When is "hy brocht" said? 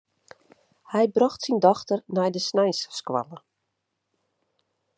0.91-1.41